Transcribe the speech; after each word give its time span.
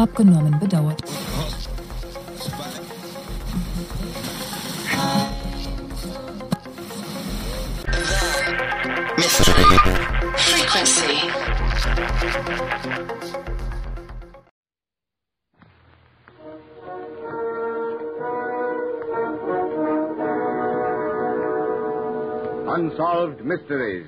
Abgenommen 0.00 0.58
bedauert. 0.58 1.02
Frequency. 10.36 11.30
Unsolved 22.66 23.44
Mysteries. 23.44 24.06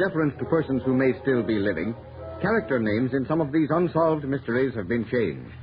Deference 0.00 0.34
to 0.38 0.46
persons 0.46 0.82
who 0.84 0.94
may 0.94 1.12
still 1.20 1.42
be 1.42 1.58
living, 1.58 1.94
character 2.40 2.80
names 2.80 3.12
in 3.12 3.26
some 3.28 3.40
of 3.40 3.52
these 3.52 3.68
unsolved 3.70 4.24
mysteries 4.24 4.74
have 4.74 4.88
been 4.88 5.04
changed. 5.04 5.54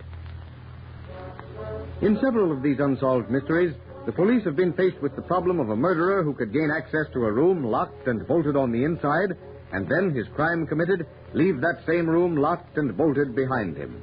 In 2.01 2.19
several 2.21 2.51
of 2.51 2.61
these 2.61 2.77
unsolved 2.79 3.31
mysteries, 3.31 3.73
the 4.05 4.11
police 4.11 4.43
have 4.45 4.55
been 4.55 4.73
faced 4.73 5.01
with 5.01 5.15
the 5.15 5.23
problem 5.23 5.59
of 5.59 5.69
a 5.69 5.75
murderer 5.75 6.23
who 6.23 6.35
could 6.35 6.53
gain 6.53 6.69
access 6.69 7.11
to 7.13 7.25
a 7.25 7.31
room 7.31 7.63
locked 7.63 8.07
and 8.07 8.27
bolted 8.27 8.55
on 8.55 8.71
the 8.71 8.83
inside, 8.83 9.33
and 9.73 9.89
then, 9.89 10.13
his 10.15 10.27
crime 10.35 10.67
committed, 10.67 11.07
leave 11.33 11.59
that 11.59 11.83
same 11.87 12.07
room 12.07 12.37
locked 12.37 12.77
and 12.77 12.95
bolted 12.95 13.35
behind 13.35 13.75
him. 13.75 14.01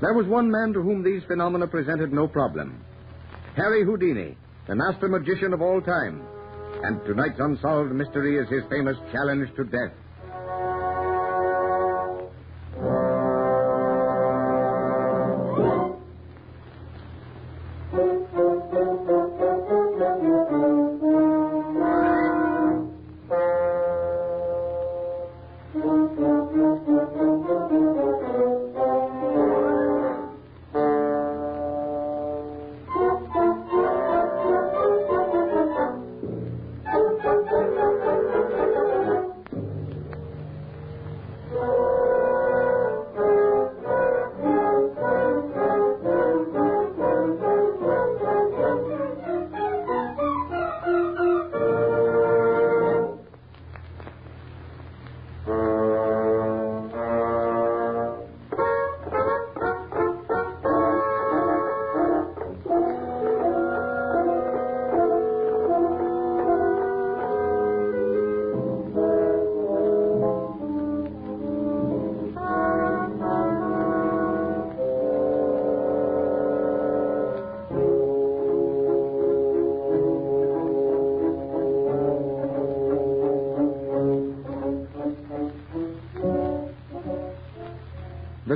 There 0.00 0.14
was 0.14 0.26
one 0.26 0.50
man 0.50 0.72
to 0.72 0.82
whom 0.82 1.04
these 1.04 1.22
phenomena 1.28 1.66
presented 1.66 2.12
no 2.12 2.26
problem 2.26 2.82
Harry 3.54 3.84
Houdini, 3.84 4.36
the 4.66 4.74
master 4.74 5.08
magician 5.08 5.52
of 5.52 5.62
all 5.62 5.80
time. 5.80 6.26
And 6.86 7.04
tonight's 7.04 7.40
unsolved 7.40 7.90
mystery 7.90 8.38
is 8.38 8.48
his 8.48 8.62
famous 8.70 8.96
challenge 9.10 9.50
to 9.56 9.64
death. 9.64 9.90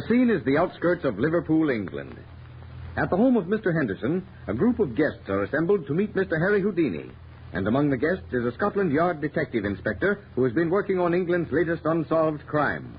The 0.00 0.06
scene 0.06 0.30
is 0.30 0.42
the 0.44 0.56
outskirts 0.56 1.04
of 1.04 1.18
Liverpool, 1.18 1.68
England. 1.68 2.16
At 2.96 3.10
the 3.10 3.18
home 3.18 3.36
of 3.36 3.44
Mr. 3.44 3.70
Henderson, 3.74 4.26
a 4.46 4.54
group 4.54 4.78
of 4.78 4.94
guests 4.94 5.28
are 5.28 5.42
assembled 5.42 5.86
to 5.86 5.92
meet 5.92 6.14
Mr. 6.14 6.40
Harry 6.40 6.62
Houdini. 6.62 7.10
And 7.52 7.68
among 7.68 7.90
the 7.90 7.98
guests 7.98 8.32
is 8.32 8.46
a 8.46 8.52
Scotland 8.52 8.92
Yard 8.92 9.20
detective 9.20 9.66
inspector 9.66 10.20
who 10.34 10.44
has 10.44 10.54
been 10.54 10.70
working 10.70 10.98
on 10.98 11.12
England's 11.12 11.52
latest 11.52 11.84
unsolved 11.84 12.46
crime. 12.46 12.94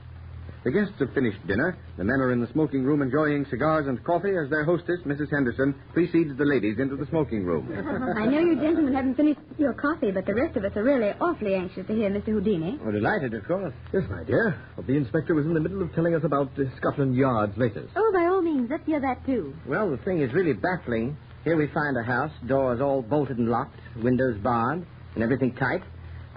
The 0.64 0.70
guests 0.70 0.94
have 1.00 1.12
finished 1.14 1.40
dinner. 1.48 1.76
The 1.98 2.04
men 2.04 2.22
are 2.22 2.32
in 2.32 2.40
the 2.40 2.48
smoking 2.54 2.84
room 2.84 3.02
enjoying 3.02 3.48
cigars 3.50 3.88
and 3.88 4.04
coffee 4.04 4.36
as 4.38 4.48
their 4.52 4.64
hostess, 4.64 5.00
Mrs. 5.08 5.32
Henderson, 5.32 5.74
precedes 5.94 6.38
the 6.38 6.46
ladies 6.46 6.78
into 6.78 6.96
the 6.96 7.08
smoking 7.08 7.44
room. 7.44 7.68
I 8.16 8.28
know 8.28 8.40
you 8.40 8.56
gentlemen 8.56 8.94
haven't 8.94 9.16
finished 9.16 9.40
your 9.58 9.74
coffee, 9.74 10.12
but 10.12 10.28
the 10.28 10.36
rest 10.36 10.56
of 10.58 10.64
us 10.64 10.72
are 10.76 10.84
really 10.84 11.14
awfully 11.20 11.56
anxious 11.56 11.88
to 11.88 11.94
hear 11.96 12.12
Mr. 12.12 12.26
Houdini. 12.28 12.80
Oh, 12.86 12.92
delighted, 12.92 13.34
of 13.34 13.44
course. 13.48 13.74
Yes, 13.92 14.04
my 14.10 14.24
dear. 14.24 14.56
Well, 14.78 14.86
the 14.86 14.98
inspector 14.98 15.34
was 15.34 15.46
in 15.48 15.56
the 15.56 15.60
middle 15.60 15.82
of 15.82 15.96
telling 15.96 16.14
us 16.14 16.24
about 16.24 16.52
uh, 16.60 16.64
Scotland 16.78 17.16
Yard's 17.16 17.58
latest. 17.58 17.90
Oh, 17.96 18.12
by 18.14 18.26
all 18.26 18.44
means, 18.44 18.70
let's 18.70 18.86
hear 18.86 19.00
that 19.00 19.26
too. 19.26 19.56
Well, 19.66 19.90
the 19.90 19.98
thing 19.98 20.22
is 20.22 20.32
really 20.32 20.54
baffling. 20.54 21.18
Here 21.44 21.58
we 21.58 21.68
find 21.74 21.98
a 21.98 22.04
house, 22.04 22.32
doors 22.46 22.82
all 22.82 23.02
bolted 23.02 23.40
and 23.40 23.50
locked, 23.50 23.80
windows 23.98 24.38
barred, 24.44 24.86
and 25.16 25.24
everything 25.24 25.56
tight. 25.56 25.82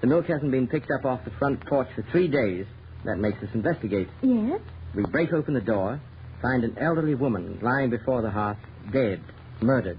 The 0.01 0.06
milk 0.06 0.25
hasn't 0.27 0.51
been 0.51 0.67
picked 0.67 0.91
up 0.91 1.05
off 1.05 1.25
the 1.27 1.31
front 1.33 1.65
porch 1.67 1.89
for 1.95 2.03
three 2.11 2.27
days. 2.29 2.65
That 3.04 3.19
makes 3.19 3.42
us 3.42 3.48
investigate. 3.54 4.09
Yes? 4.22 4.60
We 4.94 5.03
break 5.04 5.32
open 5.32 5.54
the 5.54 5.60
door, 5.60 6.00
find 6.41 6.65
an 6.65 6.76
elderly 6.81 7.15
woman 7.15 7.59
lying 7.62 7.91
before 7.91 8.22
the 8.22 8.31
hearth, 8.31 8.59
dead, 8.92 9.20
murdered. 9.60 9.98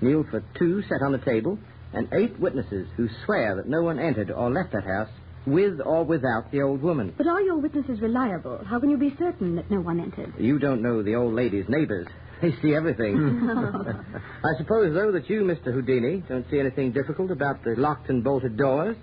Meal 0.00 0.24
for 0.30 0.42
two 0.58 0.82
set 0.82 1.02
on 1.02 1.12
the 1.12 1.18
table, 1.18 1.58
and 1.92 2.08
eight 2.12 2.38
witnesses 2.38 2.88
who 2.96 3.08
swear 3.24 3.56
that 3.56 3.68
no 3.68 3.82
one 3.82 3.98
entered 3.98 4.30
or 4.30 4.50
left 4.50 4.72
that 4.72 4.84
house 4.84 5.08
with 5.46 5.80
or 5.84 6.04
without 6.04 6.50
the 6.50 6.60
old 6.60 6.82
woman. 6.82 7.14
But 7.16 7.26
are 7.26 7.40
your 7.40 7.56
witnesses 7.56 8.00
reliable? 8.00 8.60
How 8.66 8.80
can 8.80 8.90
you 8.90 8.96
be 8.98 9.14
certain 9.18 9.56
that 9.56 9.70
no 9.70 9.80
one 9.80 10.00
entered? 10.00 10.34
You 10.38 10.58
don't 10.58 10.82
know 10.82 11.02
the 11.02 11.14
old 11.14 11.34
lady's 11.34 11.68
neighbors. 11.68 12.06
They 12.42 12.52
see 12.60 12.74
everything. 12.74 13.16
I 14.44 14.58
suppose, 14.58 14.92
though, 14.92 15.10
that 15.12 15.30
you, 15.30 15.40
Mr. 15.40 15.72
Houdini, 15.72 16.22
don't 16.28 16.44
see 16.50 16.60
anything 16.60 16.92
difficult 16.92 17.30
about 17.30 17.64
the 17.64 17.70
locked 17.78 18.10
and 18.10 18.22
bolted 18.22 18.58
doors, 18.58 18.94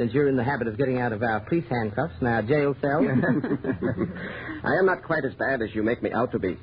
since 0.00 0.14
you're 0.14 0.28
in 0.28 0.36
the 0.36 0.42
habit 0.42 0.66
of 0.66 0.78
getting 0.78 0.98
out 0.98 1.12
of 1.12 1.22
our 1.22 1.40
police 1.40 1.66
handcuffs 1.68 2.14
and 2.20 2.28
our 2.28 2.40
jail 2.40 2.74
cells. 2.80 3.04
I 4.64 4.72
am 4.78 4.86
not 4.86 5.02
quite 5.04 5.26
as 5.26 5.34
bad 5.34 5.60
as 5.60 5.68
you 5.74 5.82
make 5.82 6.02
me 6.02 6.10
out 6.10 6.32
to 6.32 6.38
be. 6.38 6.56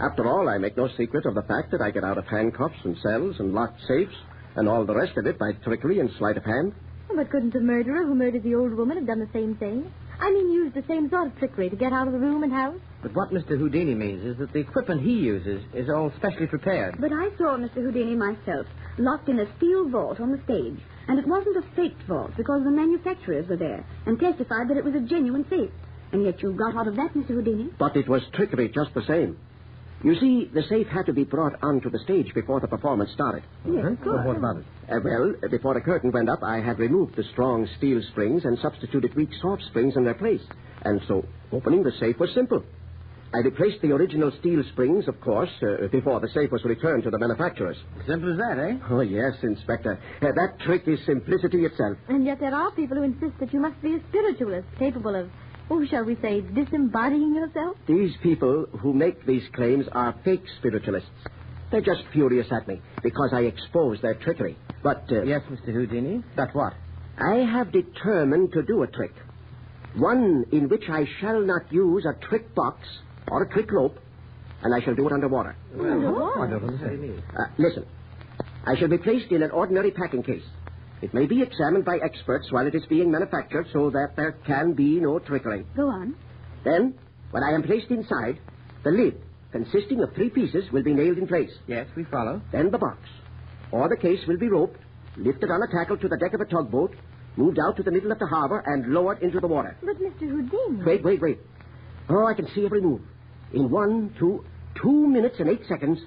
After 0.00 0.26
all, 0.26 0.48
I 0.48 0.56
make 0.56 0.74
no 0.74 0.88
secret 0.96 1.26
of 1.26 1.34
the 1.34 1.42
fact 1.42 1.72
that 1.72 1.82
I 1.82 1.90
get 1.90 2.04
out 2.04 2.16
of 2.16 2.24
handcuffs 2.24 2.78
and 2.84 2.96
cells 3.02 3.36
and 3.38 3.52
locked 3.52 3.80
safes 3.86 4.14
and 4.56 4.66
all 4.66 4.86
the 4.86 4.94
rest 4.94 5.12
of 5.18 5.26
it 5.26 5.38
by 5.38 5.52
trickery 5.62 6.00
and 6.00 6.08
sleight 6.16 6.38
of 6.38 6.44
hand. 6.44 6.72
But 7.14 7.30
couldn't 7.30 7.52
the 7.52 7.60
murderer 7.60 8.06
who 8.06 8.14
murdered 8.14 8.42
the 8.42 8.54
old 8.54 8.72
woman 8.72 8.96
have 8.96 9.06
done 9.06 9.20
the 9.20 9.28
same 9.34 9.56
thing? 9.56 9.92
I 10.18 10.30
mean, 10.32 10.50
used 10.50 10.74
the 10.74 10.84
same 10.88 11.10
sort 11.10 11.26
of 11.26 11.38
trickery 11.38 11.68
to 11.68 11.76
get 11.76 11.92
out 11.92 12.06
of 12.06 12.14
the 12.14 12.18
room 12.18 12.44
and 12.44 12.52
house? 12.52 12.80
but 13.02 13.14
what 13.14 13.30
Mr. 13.30 13.58
Houdini 13.58 13.94
means 13.94 14.24
is 14.24 14.38
that 14.38 14.54
the 14.54 14.60
equipment 14.60 15.02
he 15.02 15.12
uses 15.12 15.62
is 15.74 15.90
all 15.90 16.10
specially 16.16 16.46
prepared. 16.46 16.96
But 16.98 17.12
I 17.12 17.28
saw 17.36 17.58
Mr. 17.58 17.84
Houdini 17.84 18.16
myself, 18.16 18.64
locked 18.96 19.28
in 19.28 19.38
a 19.38 19.56
steel 19.58 19.90
vault 19.90 20.20
on 20.20 20.32
the 20.32 20.40
stage. 20.44 20.80
And 21.08 21.18
it 21.18 21.26
wasn't 21.26 21.56
a 21.56 21.62
faked 21.76 22.02
vault 22.04 22.32
because 22.36 22.64
the 22.64 22.70
manufacturers 22.70 23.48
were 23.48 23.56
there 23.56 23.84
and 24.06 24.18
testified 24.18 24.68
that 24.68 24.76
it 24.76 24.84
was 24.84 24.94
a 24.94 25.00
genuine 25.00 25.44
safe. 25.50 25.70
And 26.12 26.24
yet 26.24 26.42
you 26.42 26.52
got 26.52 26.76
out 26.76 26.86
of 26.86 26.96
that, 26.96 27.14
Mr. 27.14 27.28
Houdini? 27.28 27.70
But 27.78 27.96
it 27.96 28.08
was 28.08 28.22
trickery 28.32 28.68
just 28.68 28.94
the 28.94 29.04
same. 29.06 29.36
You 30.02 30.14
see, 30.20 30.50
the 30.52 30.62
safe 30.68 30.86
had 30.88 31.06
to 31.06 31.12
be 31.12 31.24
brought 31.24 31.62
onto 31.62 31.88
the 31.88 31.98
stage 32.00 32.32
before 32.34 32.60
the 32.60 32.68
performance 32.68 33.10
started. 33.12 33.42
Yes, 33.64 33.86
of 33.86 34.00
course. 34.02 34.16
Well, 34.16 34.26
what 34.26 34.36
about 34.36 34.56
it? 34.58 34.64
Uh, 34.90 35.00
well, 35.02 35.34
before 35.50 35.74
the 35.74 35.80
curtain 35.80 36.12
went 36.12 36.28
up, 36.28 36.42
I 36.42 36.60
had 36.60 36.78
removed 36.78 37.16
the 37.16 37.24
strong 37.32 37.66
steel 37.78 38.02
springs 38.10 38.44
and 38.44 38.58
substituted 38.58 39.14
weak 39.14 39.30
soft 39.40 39.62
springs 39.62 39.96
in 39.96 40.04
their 40.04 40.14
place. 40.14 40.42
And 40.82 41.00
so, 41.08 41.24
opening 41.52 41.82
the 41.82 41.92
safe 41.98 42.18
was 42.18 42.30
simple. 42.34 42.62
I 43.34 43.38
replaced 43.38 43.82
the 43.82 43.90
original 43.90 44.30
steel 44.38 44.62
springs, 44.72 45.08
of 45.08 45.20
course, 45.20 45.50
uh, 45.60 45.88
before 45.88 46.20
the 46.20 46.28
safe 46.28 46.52
was 46.52 46.62
returned 46.64 47.02
to 47.02 47.10
the 47.10 47.18
manufacturers. 47.18 47.76
Simple 48.06 48.30
as 48.30 48.38
that, 48.38 48.58
eh? 48.60 48.78
Oh, 48.88 49.00
yes, 49.00 49.32
Inspector. 49.42 49.98
Uh, 50.22 50.26
that 50.36 50.60
trick 50.64 50.86
is 50.86 51.00
simplicity 51.04 51.64
itself. 51.64 51.98
And 52.08 52.24
yet 52.24 52.38
there 52.38 52.54
are 52.54 52.70
people 52.70 52.96
who 52.96 53.02
insist 53.02 53.32
that 53.40 53.52
you 53.52 53.58
must 53.58 53.82
be 53.82 53.94
a 53.96 54.00
spiritualist, 54.08 54.68
capable 54.78 55.16
of, 55.16 55.28
oh, 55.68 55.84
shall 55.86 56.04
we 56.04 56.16
say, 56.22 56.42
disembodying 56.42 57.34
yourself? 57.34 57.76
These 57.88 58.12
people 58.22 58.66
who 58.80 58.92
make 58.92 59.26
these 59.26 59.42
claims 59.54 59.86
are 59.90 60.14
fake 60.24 60.44
spiritualists. 60.60 61.10
They're 61.72 61.80
just 61.80 62.04
furious 62.12 62.46
at 62.52 62.68
me 62.68 62.80
because 63.02 63.30
I 63.32 63.40
expose 63.40 64.00
their 64.00 64.14
trickery. 64.14 64.56
But 64.84 65.10
uh, 65.10 65.24
Yes, 65.24 65.42
Mr. 65.50 65.72
Houdini. 65.72 66.22
But 66.36 66.54
what? 66.54 66.74
I 67.18 67.38
have 67.38 67.72
determined 67.72 68.52
to 68.52 68.62
do 68.62 68.84
a 68.84 68.86
trick. 68.86 69.12
One 69.96 70.44
in 70.52 70.68
which 70.68 70.84
I 70.88 71.04
shall 71.20 71.40
not 71.40 71.72
use 71.72 72.06
a 72.06 72.14
trick 72.28 72.54
box 72.54 72.78
or 73.28 73.42
a 73.42 73.48
trick 73.52 73.70
rope, 73.70 73.98
and 74.62 74.74
I 74.74 74.84
shall 74.84 74.94
do 74.94 75.06
it 75.06 75.12
underwater. 75.12 75.56
I 75.74 75.76
don't 75.78 76.64
understand. 76.64 77.22
Uh, 77.36 77.44
listen. 77.58 77.86
I 78.66 78.76
shall 78.78 78.88
be 78.88 78.98
placed 78.98 79.30
in 79.30 79.42
an 79.42 79.50
ordinary 79.50 79.90
packing 79.90 80.22
case. 80.22 80.44
It 81.02 81.12
may 81.12 81.26
be 81.26 81.42
examined 81.42 81.84
by 81.84 81.98
experts 82.02 82.50
while 82.50 82.66
it 82.66 82.74
is 82.74 82.84
being 82.88 83.10
manufactured 83.10 83.66
so 83.72 83.90
that 83.90 84.16
there 84.16 84.32
can 84.46 84.72
be 84.72 85.00
no 85.00 85.18
trickery. 85.18 85.66
Go 85.76 85.88
on. 85.88 86.14
Then, 86.64 86.94
when 87.30 87.42
I 87.42 87.52
am 87.52 87.62
placed 87.62 87.90
inside, 87.90 88.38
the 88.84 88.90
lid, 88.90 89.20
consisting 89.52 90.02
of 90.02 90.14
three 90.14 90.30
pieces, 90.30 90.64
will 90.72 90.82
be 90.82 90.94
nailed 90.94 91.18
in 91.18 91.26
place. 91.26 91.50
Yes, 91.66 91.86
we 91.94 92.04
follow. 92.04 92.40
Then 92.52 92.70
the 92.70 92.78
box, 92.78 92.98
or 93.70 93.88
the 93.88 93.96
case, 94.00 94.20
will 94.26 94.38
be 94.38 94.48
roped, 94.48 94.80
lifted 95.18 95.50
on 95.50 95.62
a 95.62 95.70
tackle 95.70 95.98
to 95.98 96.08
the 96.08 96.16
deck 96.16 96.32
of 96.32 96.40
a 96.40 96.46
tugboat, 96.46 96.94
moved 97.36 97.58
out 97.58 97.76
to 97.76 97.82
the 97.82 97.90
middle 97.90 98.12
of 98.12 98.18
the 98.18 98.26
harbor, 98.26 98.62
and 98.64 98.94
lowered 98.94 99.20
into 99.22 99.40
the 99.40 99.46
water. 99.48 99.76
But, 99.82 99.96
Mr. 100.00 100.20
Houdini. 100.20 100.84
Wait, 100.86 101.04
wait, 101.04 101.20
wait. 101.20 101.38
Oh, 102.08 102.26
I 102.26 102.32
can 102.34 102.48
see 102.54 102.64
every 102.64 102.80
move. 102.80 103.02
In 103.54 103.70
one, 103.70 104.14
two, 104.18 104.44
two 104.80 105.06
minutes 105.06 105.36
and 105.38 105.48
eight 105.48 105.62
seconds, 105.68 106.00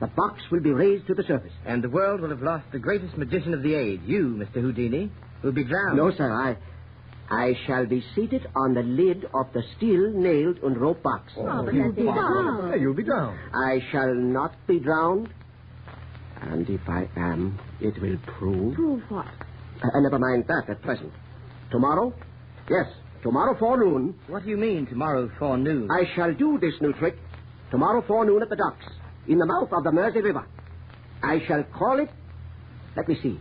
the 0.00 0.06
box 0.06 0.40
will 0.50 0.60
be 0.60 0.70
raised 0.72 1.06
to 1.08 1.14
the 1.14 1.24
surface. 1.24 1.52
And 1.66 1.82
the 1.82 1.88
world 1.90 2.20
will 2.20 2.30
have 2.30 2.42
lost 2.42 2.64
the 2.72 2.78
greatest 2.78 3.16
magician 3.16 3.54
of 3.54 3.62
the 3.62 3.74
age, 3.74 4.00
you, 4.06 4.36
Mr. 4.38 4.60
Houdini, 4.60 5.10
who'll 5.40 5.52
be 5.52 5.64
drowned. 5.64 5.96
No, 5.96 6.10
sir, 6.12 6.30
I. 6.32 6.56
I 7.30 7.54
shall 7.66 7.86
be 7.86 8.04
seated 8.14 8.46
on 8.54 8.74
the 8.74 8.82
lid 8.82 9.24
of 9.34 9.52
the 9.52 9.62
steel 9.76 10.10
nailed 10.12 10.58
and 10.62 10.76
rope 10.76 11.02
box. 11.02 11.32
Oh, 11.36 11.64
but 11.64 11.74
that's 11.74 11.94
bizarre. 11.94 12.72
Hey, 12.72 12.80
you'll 12.80 12.94
be 12.94 13.04
drowned. 13.04 13.38
I 13.54 13.80
shall 13.90 14.14
not 14.14 14.54
be 14.66 14.78
drowned. 14.78 15.28
And 16.42 16.68
if 16.68 16.80
I 16.88 17.08
am, 17.16 17.58
it 17.80 18.00
will 18.02 18.18
prove. 18.38 18.74
Prove 18.74 19.02
what? 19.08 19.26
Uh, 19.82 20.00
never 20.00 20.18
mind 20.18 20.44
that 20.48 20.68
at 20.68 20.82
present. 20.82 21.12
Tomorrow? 21.70 22.12
Yes, 22.68 22.86
tomorrow 23.22 23.56
forenoon, 23.58 24.14
What 24.28 24.44
do 24.44 24.50
you 24.50 24.56
mean 24.56 24.86
tomorrow 24.86 25.30
forenoon? 25.38 25.90
I 25.90 26.04
shall 26.14 26.34
do 26.34 26.58
this 26.58 26.74
new 26.80 26.92
trick. 26.94 27.16
Tomorrow 27.70 28.02
forenoon 28.06 28.42
at 28.42 28.50
the 28.50 28.56
docks, 28.56 28.84
in 29.28 29.38
the 29.38 29.46
mouth 29.46 29.72
of 29.72 29.84
the 29.84 29.92
Mersey 29.92 30.20
River. 30.20 30.46
I 31.22 31.42
shall 31.46 31.62
call 31.64 32.00
it. 32.00 32.10
Let 32.96 33.08
me 33.08 33.18
see. 33.22 33.40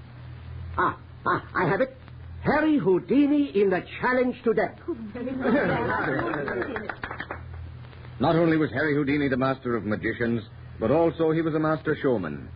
Ah, 0.77 0.97
ah, 1.25 1.43
I 1.55 1.67
have 1.67 1.81
it. 1.81 1.97
Harry 2.43 2.77
Houdini 2.77 3.51
in 3.61 3.69
the 3.69 3.83
challenge 3.99 4.35
to 4.43 4.53
death. 4.53 4.77
Not 8.19 8.35
only 8.35 8.57
was 8.57 8.69
Harry 8.71 8.95
Houdini 8.95 9.29
the 9.29 9.37
master 9.37 9.75
of 9.75 9.83
magicians, 9.83 10.43
but 10.79 10.91
also 10.91 11.31
he 11.31 11.41
was 11.41 11.55
a 11.55 11.59
master 11.59 11.97
showman. 12.01 12.47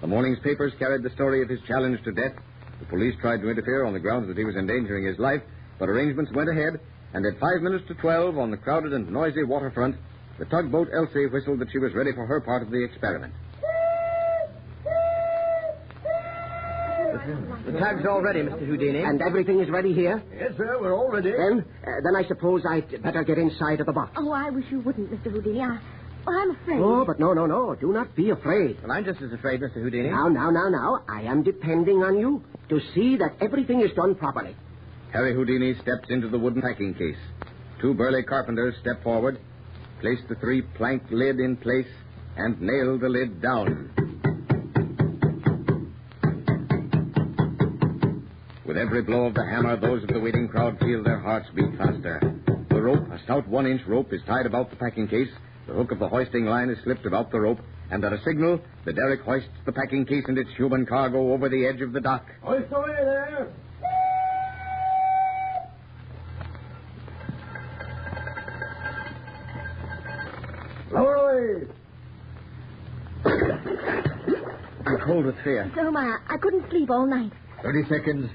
The 0.00 0.06
morning's 0.06 0.38
papers 0.40 0.72
carried 0.78 1.02
the 1.02 1.10
story 1.10 1.42
of 1.42 1.48
his 1.48 1.60
challenge 1.66 2.02
to 2.04 2.12
death. 2.12 2.32
The 2.80 2.86
police 2.86 3.14
tried 3.20 3.40
to 3.40 3.48
interfere 3.48 3.84
on 3.84 3.92
the 3.92 4.00
grounds 4.00 4.28
that 4.28 4.36
he 4.36 4.44
was 4.44 4.56
endangering 4.56 5.06
his 5.06 5.18
life, 5.18 5.42
but 5.78 5.88
arrangements 5.88 6.32
went 6.32 6.48
ahead, 6.48 6.80
and 7.12 7.24
at 7.26 7.38
five 7.40 7.62
minutes 7.62 7.84
to 7.88 7.94
twelve 7.94 8.38
on 8.38 8.50
the 8.50 8.56
crowded 8.56 8.92
and 8.92 9.10
noisy 9.10 9.42
waterfront, 9.44 9.96
the 10.38 10.44
tugboat 10.46 10.88
Elsie 10.92 11.26
whistled 11.26 11.60
that 11.60 11.70
she 11.70 11.78
was 11.78 11.92
ready 11.94 12.12
for 12.12 12.26
her 12.26 12.40
part 12.40 12.62
of 12.62 12.70
the 12.70 12.82
experiment. 12.82 13.32
The 17.64 17.78
tug's 17.78 18.04
all 18.06 18.20
ready, 18.20 18.40
Mr. 18.40 18.66
Houdini. 18.66 19.02
And 19.02 19.22
everything 19.22 19.60
is 19.60 19.70
ready 19.70 19.94
here? 19.94 20.22
Yes, 20.36 20.52
sir, 20.56 20.78
we're 20.80 20.94
all 20.94 21.10
ready. 21.10 21.30
Then, 21.30 21.64
uh, 21.82 21.90
then 22.02 22.16
I 22.16 22.26
suppose 22.28 22.62
I'd 22.68 23.02
better 23.02 23.24
get 23.24 23.38
inside 23.38 23.80
of 23.80 23.86
the 23.86 23.92
box. 23.92 24.12
Oh, 24.16 24.30
I 24.32 24.50
wish 24.50 24.64
you 24.70 24.80
wouldn't, 24.80 25.10
Mr. 25.10 25.32
Houdini. 25.32 25.60
I, 25.60 25.78
well, 26.26 26.36
I'm 26.38 26.50
afraid. 26.50 26.80
Oh, 26.80 27.04
but 27.06 27.18
no, 27.18 27.32
no, 27.32 27.46
no. 27.46 27.74
Do 27.74 27.92
not 27.92 28.14
be 28.14 28.30
afraid. 28.30 28.78
Well, 28.82 28.92
I'm 28.92 29.04
just 29.04 29.20
as 29.22 29.32
afraid, 29.32 29.60
Mr. 29.60 29.74
Houdini. 29.74 30.10
Now, 30.10 30.28
now, 30.28 30.50
now, 30.50 30.68
now. 30.68 31.04
I 31.08 31.22
am 31.22 31.42
depending 31.42 32.02
on 32.02 32.18
you 32.18 32.42
to 32.68 32.80
see 32.94 33.16
that 33.16 33.36
everything 33.40 33.80
is 33.80 33.90
done 33.94 34.14
properly. 34.14 34.56
Harry 35.14 35.32
Houdini 35.32 35.74
steps 35.80 36.10
into 36.10 36.28
the 36.28 36.36
wooden 36.36 36.60
packing 36.60 36.92
case. 36.92 37.16
Two 37.80 37.94
burly 37.94 38.24
carpenters 38.24 38.74
step 38.80 39.00
forward, 39.04 39.38
place 40.00 40.18
the 40.28 40.34
three 40.34 40.60
plank 40.60 41.04
lid 41.08 41.38
in 41.38 41.56
place, 41.56 41.86
and 42.36 42.60
nail 42.60 42.98
the 42.98 43.08
lid 43.08 43.40
down. 43.40 43.92
With 48.66 48.76
every 48.76 49.02
blow 49.02 49.26
of 49.26 49.34
the 49.34 49.46
hammer, 49.46 49.76
those 49.76 50.02
of 50.02 50.08
the 50.08 50.18
waiting 50.18 50.48
crowd 50.48 50.80
feel 50.80 51.04
their 51.04 51.20
hearts 51.20 51.46
beat 51.54 51.78
faster. 51.78 52.20
The 52.70 52.82
rope, 52.82 53.08
a 53.12 53.22
stout 53.22 53.46
one 53.46 53.68
inch 53.68 53.82
rope, 53.86 54.12
is 54.12 54.20
tied 54.26 54.46
about 54.46 54.70
the 54.70 54.76
packing 54.76 55.06
case. 55.06 55.30
The 55.68 55.74
hook 55.74 55.92
of 55.92 56.00
the 56.00 56.08
hoisting 56.08 56.46
line 56.46 56.70
is 56.70 56.78
slipped 56.82 57.06
about 57.06 57.30
the 57.30 57.38
rope, 57.38 57.60
and 57.92 58.04
at 58.04 58.12
a 58.12 58.20
signal, 58.24 58.60
the 58.84 58.92
derrick 58.92 59.20
hoists 59.20 59.48
the 59.64 59.70
packing 59.70 60.06
case 60.06 60.24
and 60.26 60.36
its 60.36 60.50
human 60.56 60.84
cargo 60.86 61.32
over 61.32 61.48
the 61.48 61.66
edge 61.66 61.82
of 61.82 61.92
the 61.92 62.00
dock. 62.00 62.26
Hoist 62.42 62.72
away 62.72 62.96
there. 62.96 63.52
Cold 75.14 75.26
with 75.26 75.36
fear. 75.44 75.70
So 75.76 75.86
am 75.86 75.96
I. 75.96 76.18
I 76.28 76.36
couldn't 76.38 76.68
sleep 76.70 76.90
all 76.90 77.06
night. 77.06 77.32
Thirty 77.62 77.88
seconds. 77.88 78.28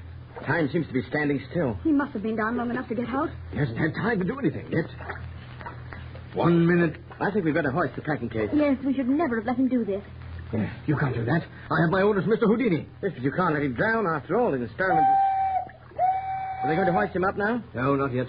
Time 0.46 0.70
seems 0.72 0.86
to 0.86 0.94
be 0.94 1.02
standing 1.10 1.38
still. 1.50 1.76
He 1.84 1.92
must 1.92 2.12
have 2.12 2.22
been 2.22 2.36
down 2.36 2.56
long 2.56 2.70
enough 2.70 2.88
to 2.88 2.94
get 2.94 3.08
out. 3.10 3.28
He 3.52 3.58
hasn't 3.58 3.76
had 3.76 3.92
time 3.94 4.18
to 4.20 4.24
do 4.24 4.38
anything 4.38 4.72
yet. 4.72 4.86
One 6.32 6.66
minute. 6.66 6.96
I 7.20 7.30
think 7.30 7.44
we'd 7.44 7.52
better 7.54 7.70
hoist 7.70 7.96
the 7.96 8.02
packing 8.02 8.30
case. 8.30 8.48
Yes, 8.54 8.78
we 8.82 8.94
should 8.94 9.08
never 9.08 9.36
have 9.36 9.46
let 9.46 9.56
him 9.56 9.68
do 9.68 9.84
this. 9.84 10.02
Yeah, 10.54 10.70
you 10.86 10.96
can't 10.96 11.14
do 11.14 11.24
that. 11.26 11.42
I 11.70 11.80
have 11.82 11.90
my 11.90 12.00
orders, 12.00 12.24
Mr. 12.24 12.46
Houdini. 12.46 12.88
Yes, 13.02 13.12
but 13.14 13.22
you 13.22 13.30
can't 13.32 13.52
let 13.52 13.62
him 13.62 13.74
drown 13.74 14.06
after 14.06 14.40
all. 14.40 14.50
The 14.52 14.62
experiment. 14.62 15.06
Are 16.64 16.68
they 16.68 16.74
going 16.76 16.86
to 16.86 16.92
hoist 16.94 17.14
him 17.14 17.24
up 17.24 17.36
now? 17.36 17.62
No, 17.74 17.94
not 17.94 18.14
yet. 18.14 18.28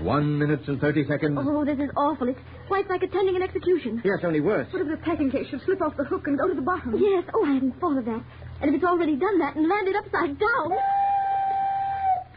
One 0.00 0.38
minute 0.38 0.66
and 0.68 0.80
thirty 0.80 1.06
seconds. 1.06 1.38
Oh, 1.40 1.64
this 1.64 1.78
is 1.78 1.90
awful. 1.96 2.28
It's 2.28 2.38
why 2.68 2.80
it's 2.80 2.90
like 2.90 3.02
attending 3.02 3.36
an 3.36 3.42
execution. 3.42 4.02
Yes, 4.04 4.18
only 4.24 4.40
worse. 4.40 4.66
What 4.72 4.82
if 4.82 4.88
the 4.88 4.96
packing 5.04 5.30
case 5.30 5.46
should 5.50 5.62
slip 5.64 5.80
off 5.82 5.96
the 5.96 6.04
hook 6.04 6.26
and 6.26 6.38
go 6.38 6.48
to 6.48 6.54
the 6.54 6.62
bottom? 6.62 6.94
Yes. 6.98 7.24
Oh, 7.34 7.44
I 7.44 7.52
hadn't 7.54 7.78
thought 7.80 7.98
of 7.98 8.04
that. 8.06 8.22
And 8.60 8.70
if 8.70 8.76
it's 8.76 8.84
already 8.84 9.16
done 9.16 9.38
that 9.38 9.56
and 9.56 9.68
landed 9.68 9.94
upside 9.96 10.38
down. 10.38 10.72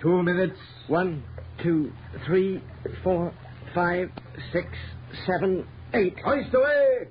Two 0.02 0.22
minutes. 0.24 0.58
One, 0.88 1.24
two, 1.64 1.92
three, 2.26 2.62
four, 3.04 3.34
five, 3.74 4.10
six, 4.52 4.68
seven, 5.26 5.66
eight. 5.94 6.16
Hoist 6.24 6.54
away. 6.54 7.08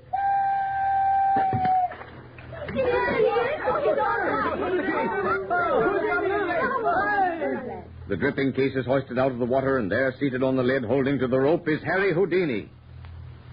The 8.07 8.17
dripping 8.17 8.53
case 8.53 8.75
is 8.75 8.85
hoisted 8.85 9.17
out 9.17 9.31
of 9.31 9.39
the 9.39 9.45
water, 9.45 9.79
and 9.79 9.91
there, 9.91 10.13
seated 10.19 10.43
on 10.43 10.55
the 10.55 10.63
lid, 10.63 10.83
holding 10.83 11.17
to 11.19 11.27
the 11.27 11.39
rope, 11.39 11.67
is 11.67 11.81
Harry 11.83 12.13
Houdini. 12.13 12.69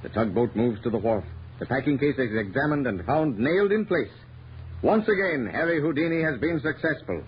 The 0.02 0.10
tugboat 0.10 0.54
moves 0.54 0.82
to 0.82 0.90
the 0.90 0.98
wharf. 0.98 1.24
The 1.58 1.66
packing 1.66 1.98
case 1.98 2.16
is 2.18 2.36
examined 2.36 2.86
and 2.86 3.04
found 3.06 3.38
nailed 3.38 3.72
in 3.72 3.86
place. 3.86 4.10
Once 4.82 5.08
again, 5.08 5.48
Harry 5.50 5.80
Houdini 5.80 6.22
has 6.22 6.38
been 6.40 6.60
successful. 6.60 7.22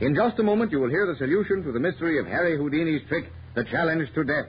In 0.00 0.14
just 0.14 0.38
a 0.38 0.42
moment, 0.42 0.72
you 0.72 0.80
will 0.80 0.88
hear 0.88 1.06
the 1.06 1.18
solution 1.18 1.62
to 1.64 1.72
the 1.72 1.80
mystery 1.80 2.18
of 2.18 2.26
Harry 2.26 2.56
Houdini's 2.56 3.06
trick, 3.08 3.30
the 3.54 3.64
challenge 3.64 4.08
to 4.14 4.24
death. 4.24 4.46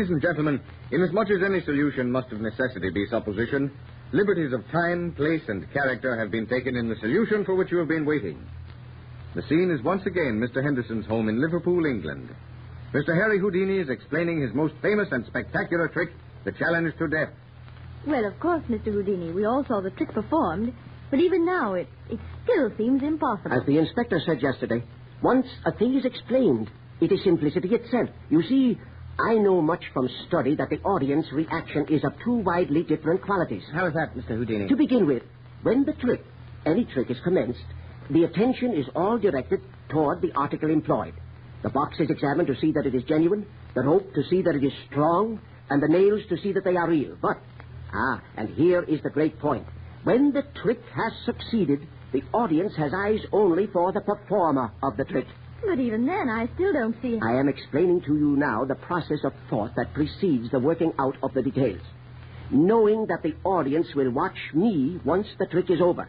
Ladies 0.00 0.12
and 0.12 0.22
gentlemen, 0.22 0.60
inasmuch 0.92 1.28
as 1.28 1.42
any 1.44 1.60
solution 1.60 2.10
must 2.10 2.32
of 2.32 2.40
necessity 2.40 2.88
be 2.88 3.04
supposition, 3.10 3.70
liberties 4.12 4.50
of 4.54 4.64
time, 4.72 5.12
place, 5.14 5.42
and 5.46 5.70
character 5.74 6.18
have 6.18 6.30
been 6.30 6.46
taken 6.46 6.74
in 6.74 6.88
the 6.88 6.96
solution 7.00 7.44
for 7.44 7.54
which 7.54 7.70
you 7.70 7.76
have 7.76 7.88
been 7.88 8.06
waiting. 8.06 8.42
The 9.34 9.42
scene 9.42 9.70
is 9.70 9.84
once 9.84 10.00
again 10.06 10.40
Mr. 10.40 10.64
Henderson's 10.64 11.04
home 11.04 11.28
in 11.28 11.38
Liverpool, 11.38 11.84
England. 11.84 12.30
Mr. 12.94 13.08
Harry 13.08 13.38
Houdini 13.38 13.76
is 13.76 13.90
explaining 13.90 14.40
his 14.40 14.54
most 14.54 14.72
famous 14.80 15.08
and 15.12 15.26
spectacular 15.26 15.88
trick, 15.88 16.08
the 16.46 16.52
challenge 16.52 16.94
to 16.96 17.06
death. 17.06 17.34
Well, 18.06 18.24
of 18.24 18.40
course, 18.40 18.62
Mr. 18.70 18.84
Houdini, 18.84 19.32
we 19.32 19.44
all 19.44 19.66
saw 19.68 19.82
the 19.82 19.90
trick 19.90 20.14
performed, 20.14 20.72
but 21.10 21.20
even 21.20 21.44
now 21.44 21.74
it, 21.74 21.88
it 22.08 22.20
still 22.44 22.72
seems 22.78 23.02
impossible. 23.02 23.52
As 23.52 23.66
the 23.66 23.76
inspector 23.76 24.18
said 24.24 24.40
yesterday, 24.40 24.82
once 25.22 25.46
a 25.66 25.72
thing 25.72 25.94
is 25.94 26.06
explained, 26.06 26.70
it 27.02 27.12
is 27.12 27.22
simplicity 27.22 27.74
itself. 27.74 28.08
You 28.30 28.42
see, 28.44 28.78
I 29.18 29.34
know 29.34 29.60
much 29.60 29.84
from 29.92 30.08
study 30.28 30.54
that 30.56 30.70
the 30.70 30.80
audience 30.80 31.26
reaction 31.32 31.86
is 31.88 32.04
of 32.04 32.12
two 32.24 32.36
widely 32.36 32.82
different 32.82 33.22
qualities. 33.22 33.62
How 33.72 33.86
is 33.86 33.94
that, 33.94 34.14
Mr. 34.16 34.36
Houdini? 34.36 34.68
To 34.68 34.76
begin 34.76 35.06
with, 35.06 35.22
when 35.62 35.84
the 35.84 35.92
trick, 35.92 36.24
any 36.64 36.84
trick, 36.86 37.10
is 37.10 37.18
commenced, 37.22 37.60
the 38.08 38.24
attention 38.24 38.74
is 38.74 38.86
all 38.96 39.18
directed 39.18 39.60
toward 39.88 40.22
the 40.22 40.32
article 40.34 40.70
employed. 40.70 41.14
The 41.62 41.68
box 41.68 42.00
is 42.00 42.10
examined 42.10 42.48
to 42.48 42.56
see 42.56 42.72
that 42.72 42.86
it 42.86 42.94
is 42.94 43.04
genuine, 43.04 43.46
the 43.74 43.82
rope 43.82 44.14
to 44.14 44.22
see 44.24 44.42
that 44.42 44.54
it 44.54 44.64
is 44.64 44.72
strong, 44.90 45.40
and 45.68 45.82
the 45.82 45.88
nails 45.88 46.22
to 46.30 46.38
see 46.38 46.52
that 46.52 46.64
they 46.64 46.76
are 46.76 46.88
real. 46.88 47.16
But, 47.20 47.38
ah, 47.92 48.22
and 48.36 48.48
here 48.50 48.82
is 48.82 49.02
the 49.02 49.10
great 49.10 49.38
point. 49.38 49.66
When 50.04 50.32
the 50.32 50.44
trick 50.62 50.80
has 50.94 51.12
succeeded, 51.26 51.86
the 52.12 52.22
audience 52.32 52.72
has 52.76 52.92
eyes 52.94 53.20
only 53.32 53.66
for 53.66 53.92
the 53.92 54.00
performer 54.00 54.72
of 54.82 54.96
the 54.96 55.04
trick. 55.04 55.26
But 55.66 55.78
even 55.78 56.06
then, 56.06 56.28
I 56.28 56.48
still 56.54 56.72
don't 56.72 56.96
see. 57.02 57.18
I 57.22 57.38
am 57.38 57.48
explaining 57.48 58.02
to 58.02 58.16
you 58.16 58.36
now 58.36 58.64
the 58.64 58.74
process 58.74 59.20
of 59.24 59.32
thought 59.48 59.74
that 59.76 59.94
precedes 59.94 60.50
the 60.50 60.58
working 60.58 60.92
out 60.98 61.16
of 61.22 61.34
the 61.34 61.42
details. 61.42 61.82
Knowing 62.50 63.06
that 63.06 63.22
the 63.22 63.34
audience 63.44 63.94
will 63.94 64.10
watch 64.10 64.38
me 64.54 65.00
once 65.04 65.28
the 65.38 65.46
trick 65.46 65.70
is 65.70 65.80
over. 65.80 66.08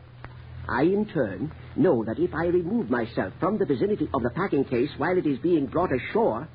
I, 0.67 0.84
in 0.84 1.05
turn, 1.05 1.51
know 1.75 2.03
that 2.05 2.20
if 2.20 2.34
I 2.34 2.46
remove 2.46 2.89
myself 2.89 3.34
from 3.39 3.58
the 3.58 3.65
vicinity 3.65 4.10
of 4.13 4.24
the 4.24 4.29
packing 4.29 4.65
case 4.65 4.89
while 4.98 5.17
it 5.17 5.27
is 5.27 5.38
being 5.39 5.65
brought 5.65 5.91
ashore, 5.93 6.48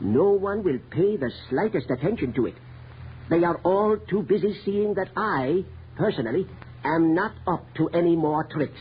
no 0.00 0.30
one 0.30 0.62
will 0.62 0.78
pay 0.90 1.16
the 1.16 1.32
slightest 1.50 1.90
attention 1.90 2.32
to 2.34 2.46
it. 2.46 2.54
They 3.28 3.44
are 3.44 3.56
all 3.64 3.96
too 4.08 4.22
busy 4.22 4.56
seeing 4.64 4.94
that 4.94 5.08
I, 5.16 5.64
personally, 5.96 6.46
am 6.84 7.14
not 7.14 7.32
up 7.46 7.66
to 7.76 7.88
any 7.88 8.14
more 8.14 8.44
tricks. 8.44 8.78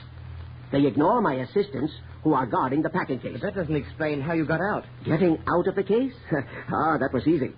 They 0.72 0.86
ignore 0.86 1.22
my 1.22 1.36
assistants 1.36 1.94
who 2.25 2.34
are 2.34 2.48
guarding 2.48 2.82
the 2.82 2.89
packing 2.89 3.20
case. 3.20 3.34
But 3.34 3.41
that 3.44 3.55
doesn't 3.55 3.75
explain 3.75 4.20
how 4.20 4.34
you 4.34 4.48
got 4.48 4.60
out. 4.60 4.84
Getting 5.05 5.38
out 5.48 5.67
of 5.67 5.75
the 5.75 5.84
case? 5.84 6.12
ah, 6.74 6.98
that 6.98 7.13
was 7.13 7.27
easy. 7.27 7.51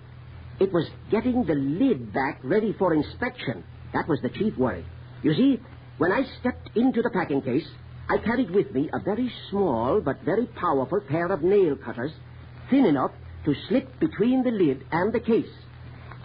It 0.60 0.70
was 0.70 0.86
getting 1.10 1.44
the 1.44 1.54
lid 1.54 2.12
back 2.12 2.38
ready 2.44 2.74
for 2.78 2.92
inspection. 2.92 3.64
That 3.94 4.06
was 4.06 4.20
the 4.22 4.28
chief 4.28 4.58
worry. 4.58 4.84
You 5.22 5.32
see, 5.32 5.58
when 5.96 6.12
I 6.12 6.24
stepped 6.40 6.76
into 6.76 7.00
the 7.00 7.08
packing 7.08 7.40
case, 7.40 7.66
I 8.10 8.18
carried 8.18 8.50
with 8.50 8.70
me 8.74 8.90
a 8.92 9.00
very 9.00 9.32
small 9.48 10.02
but 10.02 10.20
very 10.20 10.44
powerful 10.44 11.00
pair 11.00 11.32
of 11.32 11.42
nail 11.42 11.74
cutters, 11.74 12.12
thin 12.68 12.84
enough 12.84 13.12
to 13.46 13.54
slip 13.68 13.98
between 13.98 14.42
the 14.42 14.50
lid 14.50 14.84
and 14.92 15.14
the 15.14 15.20
case. 15.20 15.48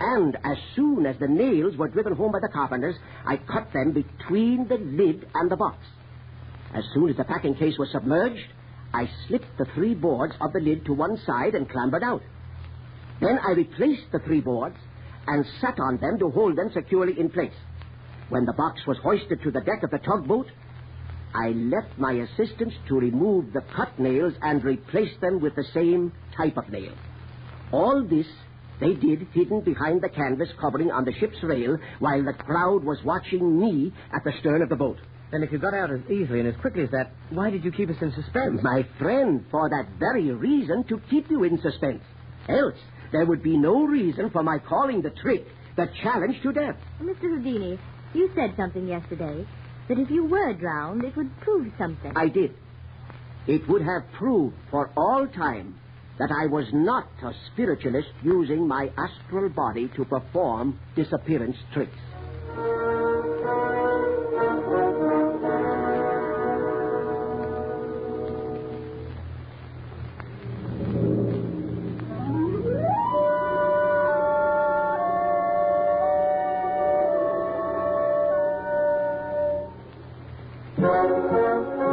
And 0.01 0.35
as 0.43 0.57
soon 0.75 1.05
as 1.05 1.15
the 1.17 1.29
nails 1.29 1.77
were 1.77 1.87
driven 1.87 2.13
home 2.13 2.33
by 2.33 2.39
the 2.41 2.51
carpenters, 2.51 2.95
I 3.25 3.37
cut 3.37 3.71
them 3.71 3.93
between 3.93 4.67
the 4.67 4.79
lid 4.79 5.29
and 5.33 5.49
the 5.49 5.55
box. 5.55 5.77
As 6.73 6.83
soon 6.93 7.09
as 7.09 7.17
the 7.17 7.23
packing 7.23 7.55
case 7.55 7.77
was 7.77 7.91
submerged, 7.91 8.47
I 8.93 9.09
slipped 9.27 9.57
the 9.57 9.65
three 9.75 9.95
boards 9.95 10.33
of 10.41 10.53
the 10.53 10.59
lid 10.59 10.85
to 10.85 10.93
one 10.93 11.17
side 11.25 11.55
and 11.55 11.69
clambered 11.69 12.03
out. 12.03 12.21
Then 13.19 13.39
I 13.47 13.51
replaced 13.51 14.11
the 14.11 14.19
three 14.19 14.41
boards 14.41 14.77
and 15.27 15.45
sat 15.61 15.79
on 15.79 15.97
them 15.97 16.19
to 16.19 16.29
hold 16.29 16.57
them 16.57 16.71
securely 16.73 17.19
in 17.19 17.29
place. 17.29 17.53
When 18.29 18.45
the 18.45 18.53
box 18.53 18.85
was 18.87 18.97
hoisted 18.97 19.41
to 19.43 19.51
the 19.51 19.61
deck 19.61 19.83
of 19.83 19.91
the 19.91 19.99
tugboat, 19.99 20.47
I 21.33 21.49
left 21.49 21.97
my 21.97 22.13
assistants 22.13 22.75
to 22.87 22.99
remove 22.99 23.53
the 23.53 23.61
cut 23.75 23.97
nails 23.99 24.33
and 24.41 24.63
replace 24.63 25.15
them 25.21 25.39
with 25.39 25.55
the 25.55 25.65
same 25.73 26.11
type 26.35 26.57
of 26.57 26.69
nail. 26.69 26.93
All 27.71 28.03
this 28.03 28.27
they 28.79 28.93
did 28.93 29.27
hidden 29.33 29.61
behind 29.61 30.01
the 30.01 30.09
canvas 30.09 30.49
covering 30.59 30.91
on 30.91 31.05
the 31.05 31.13
ship's 31.13 31.41
rail 31.43 31.77
while 31.99 32.23
the 32.23 32.33
crowd 32.33 32.83
was 32.83 32.97
watching 33.03 33.59
me 33.59 33.93
at 34.13 34.23
the 34.23 34.33
stern 34.39 34.61
of 34.61 34.69
the 34.69 34.75
boat. 34.75 34.97
Then 35.33 35.41
if 35.41 35.51
you 35.51 35.57
got 35.57 35.73
out 35.73 35.89
as 35.89 35.99
easily 36.11 36.41
and 36.41 36.47
as 36.47 36.55
quickly 36.61 36.83
as 36.83 36.91
that, 36.91 37.11
why 37.31 37.49
did 37.49 37.65
you 37.65 37.71
keep 37.71 37.89
us 37.89 37.95
in 37.99 38.13
suspense? 38.13 38.61
My 38.61 38.85
friend, 38.99 39.43
for 39.49 39.67
that 39.67 39.87
very 39.97 40.29
reason, 40.29 40.83
to 40.89 41.01
keep 41.09 41.27
you 41.31 41.43
in 41.43 41.59
suspense. 41.59 42.03
Else, 42.47 42.77
there 43.11 43.25
would 43.25 43.41
be 43.41 43.57
no 43.57 43.83
reason 43.83 44.29
for 44.29 44.43
my 44.43 44.59
calling 44.59 45.01
the 45.01 45.09
trick 45.09 45.47
the 45.75 45.89
challenge 46.03 46.39
to 46.43 46.53
death. 46.53 46.75
Mr. 47.01 47.21
Houdini, 47.21 47.79
you 48.13 48.29
said 48.35 48.53
something 48.55 48.87
yesterday 48.87 49.43
that 49.89 49.97
if 49.97 50.11
you 50.11 50.23
were 50.25 50.53
drowned, 50.53 51.03
it 51.03 51.15
would 51.15 51.35
prove 51.41 51.73
something. 51.79 52.13
I 52.15 52.27
did. 52.27 52.53
It 53.47 53.67
would 53.67 53.81
have 53.81 54.03
proved 54.19 54.55
for 54.69 54.91
all 54.95 55.25
time 55.25 55.79
that 56.19 56.29
I 56.31 56.45
was 56.45 56.67
not 56.71 57.07
a 57.23 57.31
spiritualist 57.51 58.09
using 58.21 58.67
my 58.67 58.91
astral 58.95 59.49
body 59.49 59.89
to 59.95 60.05
perform 60.05 60.79
disappearance 60.95 61.57
tricks. 61.73 61.97
Thank 80.93 81.81
you. 81.81 81.92